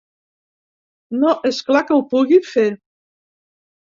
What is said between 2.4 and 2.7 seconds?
fer.